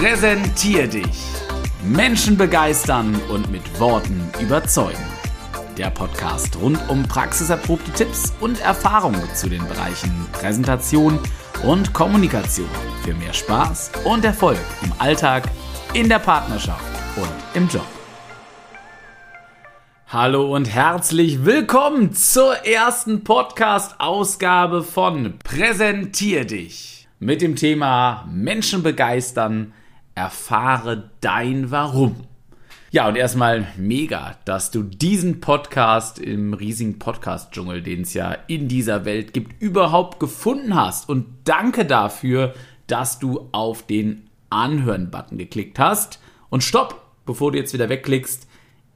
[0.00, 1.26] Präsentier dich.
[1.84, 5.04] Menschen begeistern und mit Worten überzeugen.
[5.76, 11.18] Der Podcast rund um praxiserprobte Tipps und Erfahrungen zu den Bereichen Präsentation
[11.64, 12.70] und Kommunikation
[13.04, 15.44] für mehr Spaß und Erfolg im Alltag,
[15.92, 16.82] in der Partnerschaft
[17.16, 17.84] und im Job.
[20.08, 29.74] Hallo und herzlich willkommen zur ersten Podcast-Ausgabe von Präsentier dich mit dem Thema Menschen begeistern,
[30.20, 32.16] erfahre dein Warum.
[32.90, 38.68] Ja, und erstmal mega, dass du diesen Podcast im riesigen Podcast-Dschungel, den es ja in
[38.68, 41.08] dieser Welt gibt, überhaupt gefunden hast.
[41.08, 42.54] Und danke dafür,
[42.86, 46.20] dass du auf den Anhören-Button geklickt hast.
[46.50, 48.46] Und stopp, bevor du jetzt wieder wegklickst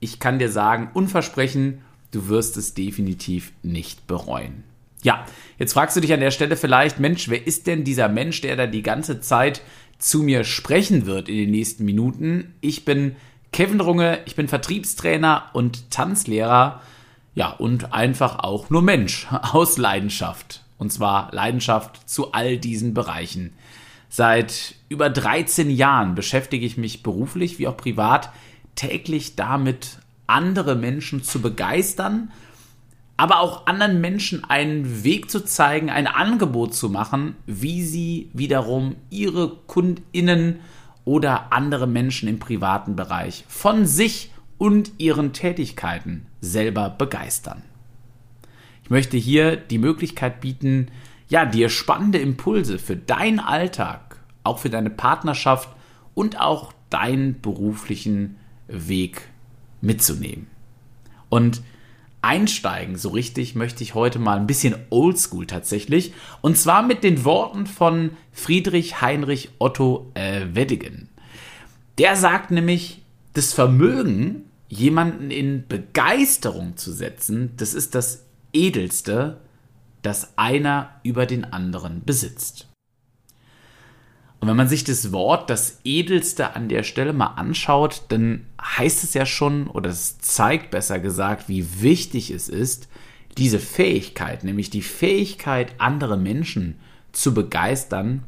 [0.04, 1.80] ich kann dir sagen und versprechen,
[2.10, 4.62] du wirst es definitiv nicht bereuen.
[5.02, 5.24] Ja,
[5.58, 8.56] jetzt fragst du dich an der Stelle vielleicht, Mensch, wer ist denn dieser Mensch, der
[8.56, 9.62] da die ganze Zeit
[10.04, 12.52] zu mir sprechen wird in den nächsten Minuten?
[12.60, 13.16] Ich bin
[13.52, 16.82] Kevin Runge, ich bin Vertriebstrainer und Tanzlehrer.
[17.34, 20.62] Ja, und einfach auch nur Mensch aus Leidenschaft.
[20.76, 23.54] Und zwar Leidenschaft zu all diesen Bereichen.
[24.10, 28.30] Seit über 13 Jahren beschäftige ich mich beruflich wie auch privat
[28.74, 32.30] täglich damit, andere Menschen zu begeistern,
[33.16, 38.96] aber auch anderen Menschen einen Weg zu zeigen, ein Angebot zu machen, wie sie wiederum
[39.10, 40.60] ihre Kundinnen
[41.04, 47.62] oder andere Menschen im privaten Bereich von sich und ihren Tätigkeiten selber begeistern.
[48.82, 50.88] Ich möchte hier die Möglichkeit bieten,
[51.28, 55.68] ja, dir spannende Impulse für deinen Alltag, auch für deine Partnerschaft
[56.14, 58.36] und auch deinen beruflichen
[58.68, 59.22] Weg
[59.80, 60.48] mitzunehmen.
[61.28, 61.62] Und
[62.24, 66.14] einsteigen, so richtig, möchte ich heute mal ein bisschen oldschool tatsächlich.
[66.40, 71.10] Und zwar mit den Worten von Friedrich Heinrich Otto äh, Weddigen.
[71.98, 73.02] Der sagt nämlich,
[73.34, 79.40] das Vermögen, jemanden in Begeisterung zu setzen, das ist das Edelste,
[80.02, 82.73] das einer über den anderen besitzt.
[84.44, 89.02] Und wenn man sich das Wort, das Edelste an der Stelle mal anschaut, dann heißt
[89.02, 92.88] es ja schon, oder es zeigt besser gesagt, wie wichtig es ist,
[93.38, 96.76] diese Fähigkeit, nämlich die Fähigkeit, andere Menschen
[97.12, 98.22] zu begeistern,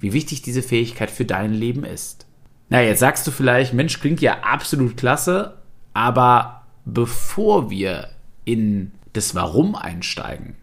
[0.00, 2.26] wie wichtig diese Fähigkeit für dein Leben ist.
[2.68, 5.62] Na, jetzt sagst du vielleicht, Mensch, klingt ja absolut klasse,
[5.94, 8.10] aber bevor wir
[8.44, 10.56] in das Warum einsteigen,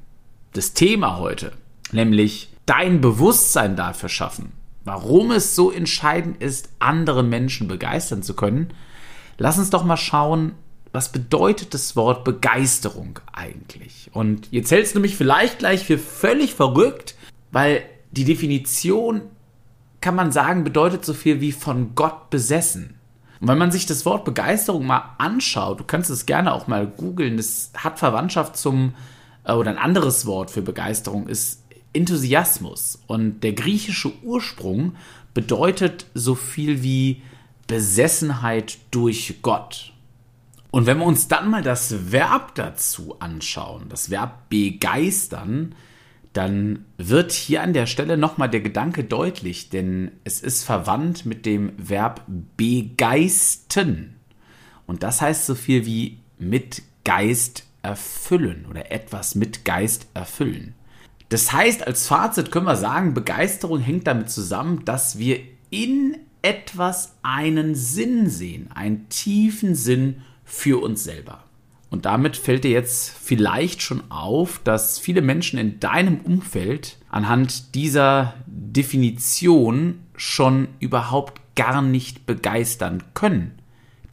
[0.54, 1.54] das Thema heute,
[1.92, 8.74] nämlich dein Bewusstsein dafür schaffen, warum es so entscheidend ist, andere Menschen begeistern zu können,
[9.38, 10.54] lass uns doch mal schauen,
[10.92, 14.10] was bedeutet das Wort Begeisterung eigentlich?
[14.14, 17.16] Und jetzt hältst du mich vielleicht gleich für völlig verrückt,
[17.52, 19.22] weil die Definition,
[20.02, 22.96] kann man sagen, bedeutet so viel wie von Gott besessen.
[23.40, 26.86] Und wenn man sich das Wort Begeisterung mal anschaut, du kannst es gerne auch mal
[26.86, 28.94] googeln, das hat Verwandtschaft zum,
[29.46, 31.61] äh, oder ein anderes Wort für Begeisterung ist
[31.94, 33.02] Enthusiasmus.
[33.08, 34.96] Und der griechische Ursprung
[35.34, 37.22] bedeutet so viel wie
[37.68, 39.94] Besessenheit durch Gott.
[40.72, 45.76] Und wenn wir uns dann mal das Verb dazu anschauen, das Verb begeistern,
[46.34, 51.46] dann wird hier an der Stelle nochmal der Gedanke deutlich, denn es ist verwandt mit
[51.46, 52.26] dem Verb
[52.56, 54.16] begeisten.
[54.88, 60.76] Und das heißt so viel wie mit Geist erfüllen oder etwas mit Geist erfüllen.
[61.32, 67.16] Das heißt, als Fazit können wir sagen, Begeisterung hängt damit zusammen, dass wir in etwas
[67.24, 71.46] einen Sinn sehen, einen tiefen Sinn für uns selber.
[71.90, 77.76] Und damit fällt dir jetzt vielleicht schon auf, dass viele Menschen in deinem Umfeld anhand
[77.76, 83.58] dieser Definition schon überhaupt gar nicht begeistern können.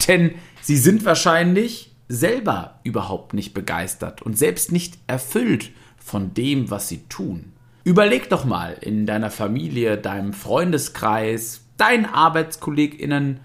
[0.07, 5.71] Denn sie sind wahrscheinlich selber überhaupt nicht begeistert und selbst nicht erfüllt
[6.09, 7.53] von dem, was sie tun.
[7.83, 13.39] Überleg doch mal in deiner Familie, deinem Freundeskreis, deinen ArbeitskollegInnen,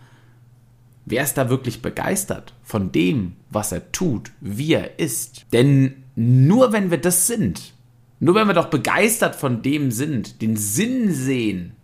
[1.05, 5.47] wer ist da wirklich begeistert von dem, was er tut, wie er ist?
[5.53, 7.75] Denn nur wenn wir das sind,
[8.19, 11.77] nur wenn wir doch begeistert von dem sind, den Sinn sehen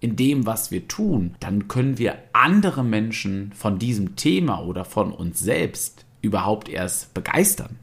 [0.00, 5.12] in dem, was wir tun, dann können wir andere Menschen von diesem Thema oder von
[5.12, 7.76] uns selbst überhaupt erst begeistern.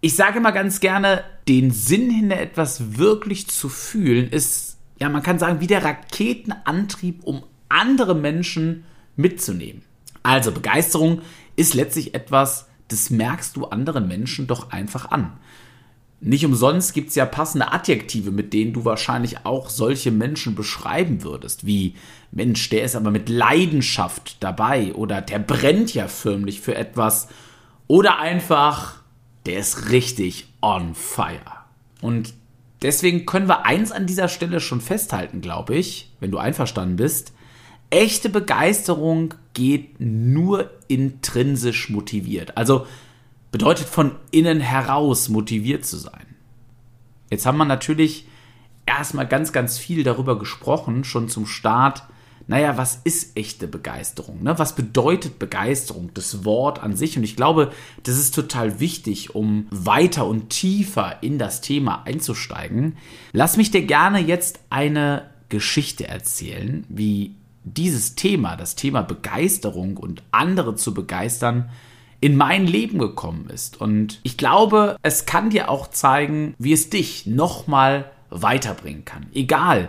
[0.00, 5.22] Ich sage mal ganz gerne, den Sinn hinter etwas wirklich zu fühlen, ist, ja, man
[5.22, 8.84] kann sagen, wie der Raketenantrieb, um andere Menschen
[9.16, 9.82] mitzunehmen.
[10.22, 11.22] Also Begeisterung
[11.56, 15.32] ist letztlich etwas, das merkst du anderen Menschen doch einfach an.
[16.20, 21.24] Nicht umsonst gibt es ja passende Adjektive, mit denen du wahrscheinlich auch solche Menschen beschreiben
[21.24, 21.96] würdest, wie
[22.30, 27.26] Mensch, der ist aber mit Leidenschaft dabei oder der brennt ja förmlich für etwas
[27.88, 29.02] oder einfach,
[29.46, 31.66] der ist richtig on fire.
[32.00, 32.32] Und
[32.80, 37.34] deswegen können wir eins an dieser Stelle schon festhalten, glaube ich, wenn du einverstanden bist.
[37.90, 42.56] Echte Begeisterung geht nur intrinsisch motiviert.
[42.56, 42.86] Also
[43.50, 46.26] bedeutet von innen heraus motiviert zu sein.
[47.30, 48.26] Jetzt haben wir natürlich
[48.86, 52.04] erstmal ganz, ganz viel darüber gesprochen, schon zum Start.
[52.46, 54.42] Naja, was ist echte Begeisterung?
[54.42, 54.58] Ne?
[54.58, 56.10] Was bedeutet Begeisterung?
[56.14, 57.16] Das Wort an sich.
[57.16, 57.72] Und ich glaube,
[58.02, 62.96] das ist total wichtig, um weiter und tiefer in das Thema einzusteigen.
[63.32, 67.34] Lass mich dir gerne jetzt eine Geschichte erzählen, wie
[67.64, 71.70] dieses Thema, das Thema Begeisterung und andere zu begeistern,
[72.20, 73.80] in mein Leben gekommen ist.
[73.80, 79.26] Und ich glaube, es kann dir auch zeigen, wie es dich nochmal weiterbringen kann.
[79.34, 79.88] Egal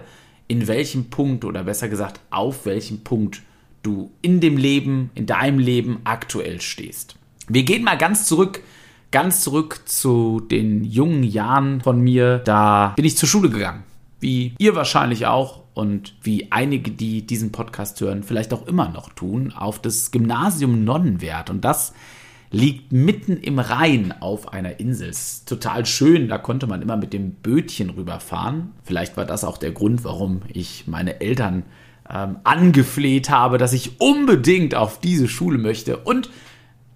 [0.53, 3.41] in welchem Punkt oder besser gesagt auf welchem Punkt
[3.81, 7.15] du in dem Leben, in deinem Leben aktuell stehst.
[7.47, 8.61] Wir gehen mal ganz zurück,
[9.09, 12.37] ganz zurück zu den jungen Jahren von mir.
[12.37, 13.81] Da bin ich zur Schule gegangen.
[14.19, 19.09] Wie ihr wahrscheinlich auch und wie einige, die diesen Podcast hören, vielleicht auch immer noch
[19.09, 21.49] tun, auf das Gymnasium Nonnenwert.
[21.49, 21.93] Und das
[22.53, 25.09] liegt mitten im Rhein auf einer Insel.
[25.09, 28.71] Ist total schön, da konnte man immer mit dem Bötchen rüberfahren.
[28.83, 31.63] Vielleicht war das auch der Grund, warum ich meine Eltern
[32.07, 35.97] ähm, angefleht habe, dass ich unbedingt auf diese Schule möchte.
[35.97, 36.29] Und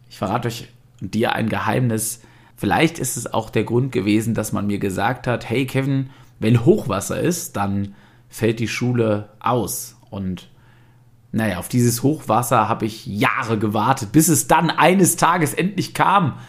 [0.08, 0.68] ich verrate euch
[1.02, 2.22] dir ein Geheimnis.
[2.56, 6.66] Vielleicht ist es auch der Grund gewesen, dass man mir gesagt hat, hey Kevin, wenn
[6.66, 7.96] Hochwasser ist, dann
[8.30, 9.98] fällt die Schule aus.
[10.12, 10.50] Und
[11.38, 16.40] naja, auf dieses Hochwasser habe ich Jahre gewartet, bis es dann eines Tages endlich kam.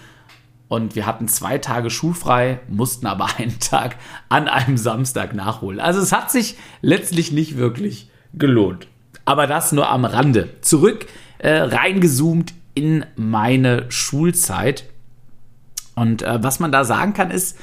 [0.67, 3.97] Und wir hatten zwei Tage schulfrei, mussten aber einen Tag
[4.29, 5.79] an einem Samstag nachholen.
[5.79, 8.89] Also es hat sich letztlich nicht wirklich gelohnt.
[9.25, 10.49] Aber das nur am Rande.
[10.63, 11.07] Zurück
[11.39, 14.85] äh, reingezoomt in meine Schulzeit.
[15.95, 17.59] Und äh, was man da sagen kann, ist,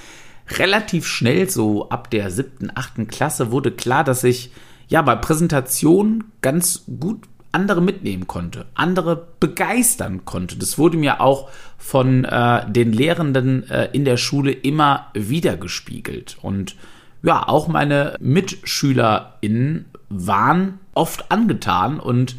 [0.60, 4.51] relativ schnell, so ab der siebten, achten Klasse, wurde klar, dass ich
[4.88, 10.58] ja bei Präsentationen ganz gut andere mitnehmen konnte, andere begeistern konnte.
[10.58, 16.38] Das wurde mir auch von äh, den Lehrenden äh, in der Schule immer wieder gespiegelt.
[16.42, 16.76] Und
[17.24, 22.36] ja, auch meine MitschülerInnen waren oft angetan und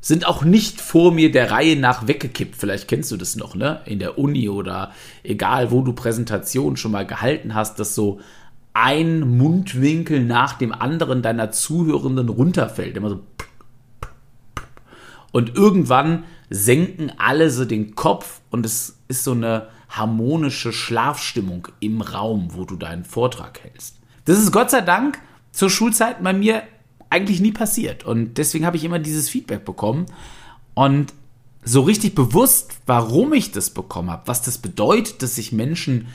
[0.00, 2.56] sind auch nicht vor mir der Reihe nach weggekippt.
[2.56, 3.80] Vielleicht kennst du das noch, ne?
[3.86, 8.20] In der Uni oder egal, wo du Präsentationen schon mal gehalten hast, dass so
[8.78, 12.94] ein Mundwinkel nach dem anderen deiner Zuhörenden runterfällt.
[12.94, 13.20] Immer so.
[15.32, 22.02] Und irgendwann senken alle so den Kopf und es ist so eine harmonische Schlafstimmung im
[22.02, 23.96] Raum, wo du deinen Vortrag hältst.
[24.26, 25.20] Das ist Gott sei Dank
[25.52, 26.62] zur Schulzeit bei mir
[27.08, 28.04] eigentlich nie passiert.
[28.04, 30.04] Und deswegen habe ich immer dieses Feedback bekommen.
[30.74, 31.14] Und
[31.64, 36.08] so richtig bewusst, warum ich das bekommen habe, was das bedeutet, dass sich Menschen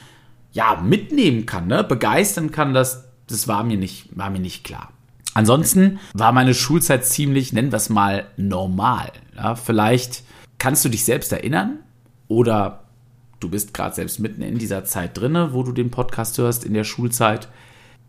[0.53, 1.83] ja, mitnehmen kann, ne?
[1.83, 4.91] begeistern kann, das, das war, mir nicht, war mir nicht klar.
[5.33, 9.11] Ansonsten war meine Schulzeit ziemlich, nennen wir es mal, normal.
[9.35, 9.55] Ja?
[9.55, 10.23] Vielleicht
[10.57, 11.79] kannst du dich selbst erinnern
[12.27, 12.83] oder
[13.39, 16.73] du bist gerade selbst mitten in dieser Zeit drinne, wo du den Podcast hörst in
[16.73, 17.47] der Schulzeit.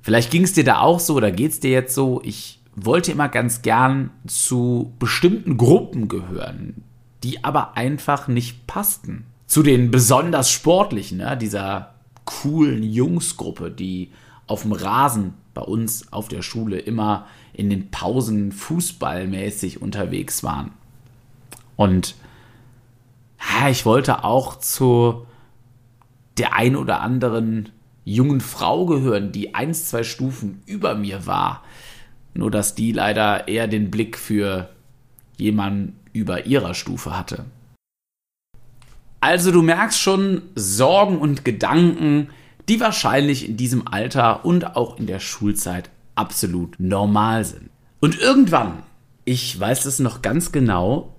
[0.00, 2.20] Vielleicht ging es dir da auch so oder geht es dir jetzt so?
[2.24, 6.82] Ich wollte immer ganz gern zu bestimmten Gruppen gehören,
[7.22, 9.26] die aber einfach nicht passten.
[9.46, 11.36] Zu den besonders sportlichen, ne?
[11.36, 11.91] dieser
[12.24, 14.10] coolen Jungsgruppe, die
[14.46, 20.72] auf dem Rasen bei uns auf der Schule immer in den Pausen fußballmäßig unterwegs waren.
[21.76, 22.14] Und
[23.38, 25.26] ja, ich wollte auch zu
[26.38, 27.70] der ein oder anderen
[28.04, 31.62] jungen Frau gehören, die eins, zwei Stufen über mir war.
[32.34, 34.70] Nur dass die leider eher den Blick für
[35.36, 37.44] jemanden über ihrer Stufe hatte.
[39.22, 42.30] Also du merkst schon Sorgen und Gedanken,
[42.68, 47.70] die wahrscheinlich in diesem Alter und auch in der Schulzeit absolut normal sind.
[48.00, 48.82] Und irgendwann,
[49.24, 51.14] ich weiß es noch ganz genau,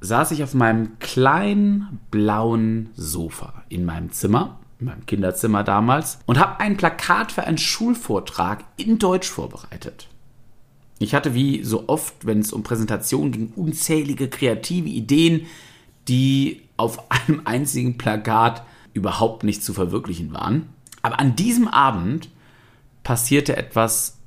[0.00, 6.38] saß ich auf meinem kleinen blauen Sofa in meinem Zimmer, in meinem Kinderzimmer damals, und
[6.38, 10.06] habe ein Plakat für einen Schulvortrag in Deutsch vorbereitet.
[11.00, 15.46] Ich hatte wie so oft, wenn es um Präsentationen ging, unzählige kreative Ideen,
[16.08, 18.62] die auf einem einzigen Plakat
[18.94, 20.68] überhaupt nicht zu verwirklichen waren.
[21.02, 22.30] Aber an diesem Abend
[23.04, 24.18] passierte etwas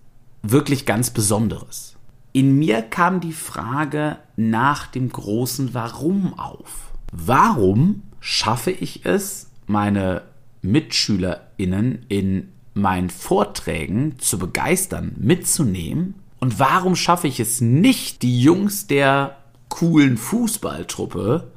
[0.42, 1.96] wirklich ganz Besonderes.
[2.34, 6.92] In mir kam die Frage nach dem großen Warum auf.
[7.12, 10.24] Warum schaffe ich es, meine
[10.62, 16.16] MitschülerInnen in meinen Vorträgen zu begeistern, mitzunehmen?
[16.40, 19.38] Und warum schaffe ich es nicht, die Jungs der
[19.70, 21.52] coolen Fußballtruppe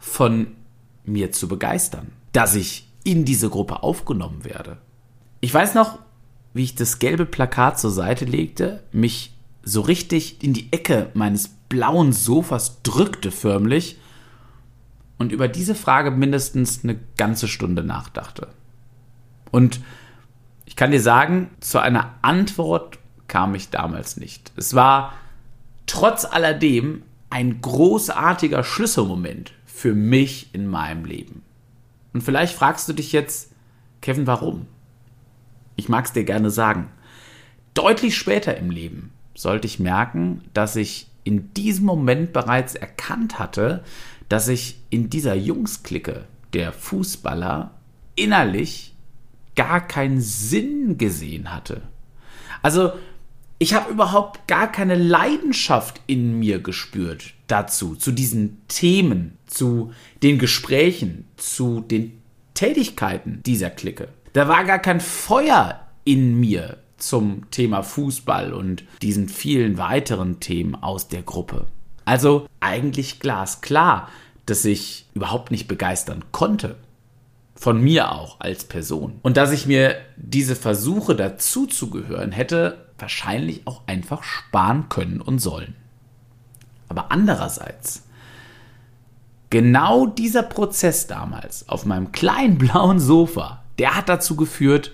[0.00, 0.56] von
[1.04, 2.10] mir zu begeistern?
[2.32, 4.78] Dass ich in diese Gruppe aufgenommen werde.
[5.40, 5.98] Ich weiß noch,
[6.52, 11.48] wie ich das gelbe Plakat zur Seite legte, mich so richtig in die Ecke meines
[11.68, 13.98] blauen Sofas drückte förmlich
[15.18, 18.48] und über diese Frage mindestens eine ganze Stunde nachdachte.
[19.50, 19.80] Und
[20.64, 24.52] ich kann dir sagen, zu einer Antwort kam ich damals nicht.
[24.56, 25.12] Es war
[25.86, 31.40] trotz alledem ein großartiger Schlüsselmoment für mich in meinem Leben.
[32.12, 33.50] Und vielleicht fragst du dich jetzt,
[34.02, 34.66] Kevin, warum?
[35.74, 36.90] Ich mag es dir gerne sagen.
[37.72, 43.82] Deutlich später im Leben sollte ich merken, dass ich in diesem Moment bereits erkannt hatte,
[44.28, 47.70] dass ich in dieser Jungsklicke der Fußballer
[48.16, 48.94] innerlich
[49.56, 51.80] gar keinen Sinn gesehen hatte.
[52.60, 52.92] Also
[53.58, 59.92] ich habe überhaupt gar keine Leidenschaft in mir gespürt dazu, zu diesen Themen, zu
[60.22, 62.20] den Gesprächen, zu den
[62.54, 64.08] Tätigkeiten dieser Clique.
[64.32, 70.74] Da war gar kein Feuer in mir zum Thema Fußball und diesen vielen weiteren Themen
[70.74, 71.66] aus der Gruppe.
[72.04, 74.08] Also eigentlich glasklar,
[74.46, 76.76] dass ich überhaupt nicht begeistern konnte.
[77.54, 79.18] Von mir auch als Person.
[79.22, 85.74] Und dass ich mir diese Versuche dazuzugehören hätte wahrscheinlich auch einfach sparen können und sollen.
[86.88, 88.04] Aber andererseits,
[89.50, 94.92] genau dieser Prozess damals auf meinem kleinen blauen Sofa, der hat dazu geführt,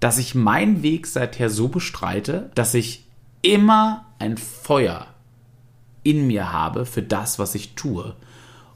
[0.00, 3.06] dass ich meinen Weg seither so bestreite, dass ich
[3.42, 5.06] immer ein Feuer
[6.02, 8.16] in mir habe für das, was ich tue,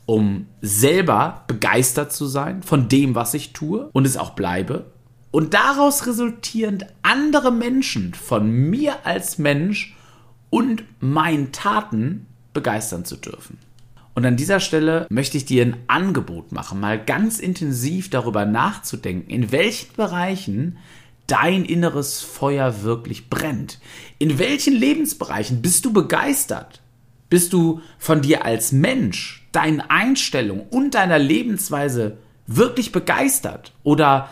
[0.06, 4.86] um selber begeistert zu sein von dem, was ich tue und es auch bleibe.
[5.32, 9.96] Und daraus resultierend andere Menschen von mir als Mensch
[10.50, 13.58] und meinen Taten begeistern zu dürfen.
[14.16, 19.28] Und an dieser Stelle möchte ich dir ein Angebot machen, mal ganz intensiv darüber nachzudenken,
[19.28, 20.78] in welchen Bereichen
[21.26, 23.78] dein inneres Feuer wirklich brennt.
[24.18, 26.80] In welchen Lebensbereichen bist du begeistert?
[27.28, 33.75] Bist du von dir als Mensch, deinen Einstellungen und deiner Lebensweise wirklich begeistert?
[33.82, 34.30] Oder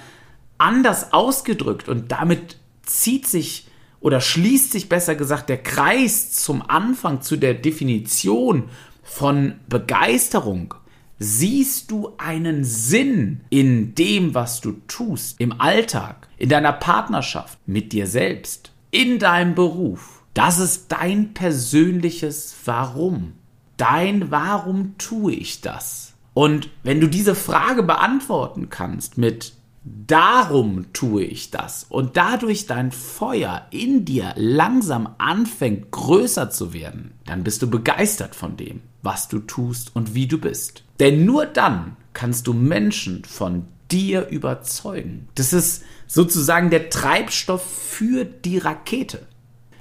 [0.56, 3.66] anders ausgedrückt und damit zieht sich
[4.00, 8.70] oder schließt sich besser gesagt der Kreis zum Anfang zu der Definition
[9.14, 10.75] von Begeisterung.
[11.21, 17.92] Siehst du einen Sinn in dem, was du tust, im Alltag, in deiner Partnerschaft, mit
[17.92, 20.25] dir selbst, in deinem Beruf?
[20.35, 23.35] Das ist dein persönliches Warum.
[23.76, 26.14] Dein Warum tue ich das?
[26.35, 29.52] Und wenn du diese Frage beantworten kannst mit
[29.84, 37.12] Darum tue ich das und dadurch dein Feuer in dir langsam anfängt größer zu werden,
[37.26, 40.84] dann bist du begeistert von dem, was du tust und wie du bist.
[41.00, 45.28] Denn nur dann kannst du Menschen von dir überzeugen.
[45.34, 49.26] Das ist sozusagen der Treibstoff für die Rakete.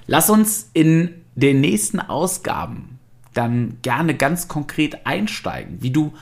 [0.05, 2.99] Lass uns in den nächsten Ausgaben
[3.33, 6.13] dann gerne ganz konkret einsteigen, wie du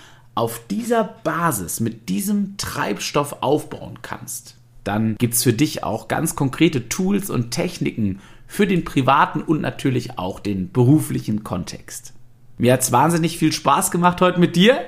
[0.41, 6.35] auf dieser Basis, mit diesem Treibstoff aufbauen kannst, dann gibt es für dich auch ganz
[6.35, 12.13] konkrete Tools und Techniken für den privaten und natürlich auch den beruflichen Kontext.
[12.57, 14.79] Mir hat es wahnsinnig viel Spaß gemacht heute mit dir.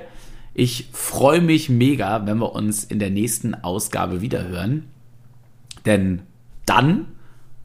[0.54, 4.86] Ich freue mich mega, wenn wir uns in der nächsten Ausgabe wiederhören.
[5.86, 6.22] Denn
[6.66, 7.06] dann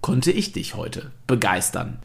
[0.01, 1.98] konnte ich dich heute begeistern.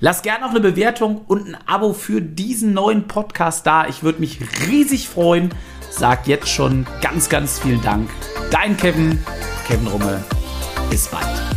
[0.00, 3.86] Lass gerne noch eine Bewertung und ein Abo für diesen neuen Podcast da.
[3.86, 5.50] Ich würde mich riesig freuen.
[5.90, 8.10] Sag jetzt schon ganz, ganz vielen Dank.
[8.50, 9.18] Dein Kevin,
[9.66, 10.24] Kevin Rumme.
[10.90, 11.49] Bis bald.